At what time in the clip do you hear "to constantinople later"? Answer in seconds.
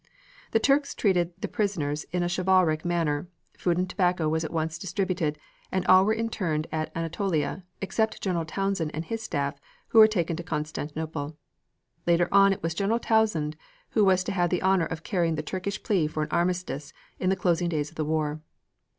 10.37-12.27